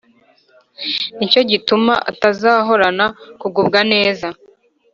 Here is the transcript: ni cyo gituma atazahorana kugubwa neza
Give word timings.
ni 1.17 1.25
cyo 1.31 1.41
gituma 1.49 1.93
atazahorana 2.11 3.05
kugubwa 3.41 3.79
neza 3.91 4.27